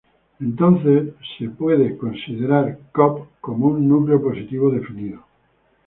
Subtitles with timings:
[0.39, 1.13] Entonces
[1.45, 2.75] Cov puede ser considerado
[3.43, 5.23] como un núcleo positivo definido.